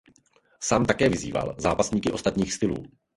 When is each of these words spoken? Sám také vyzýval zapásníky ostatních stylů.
Sám 0.59 0.85
také 0.85 1.09
vyzýval 1.09 1.55
zapásníky 1.59 2.11
ostatních 2.11 2.53
stylů. 2.53 2.85